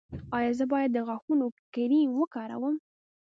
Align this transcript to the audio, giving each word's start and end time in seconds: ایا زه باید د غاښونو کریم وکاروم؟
ایا 0.37 0.51
زه 0.59 0.65
باید 0.71 0.89
د 0.93 0.97
غاښونو 1.07 1.45
کریم 1.73 2.09
وکاروم؟ 2.13 2.75